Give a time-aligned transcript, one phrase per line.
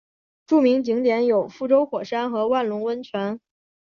[0.47, 3.39] 著名景点有覆舟火山和万隆温泉。